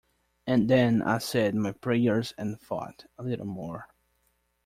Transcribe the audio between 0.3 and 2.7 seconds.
And then I said my prayers and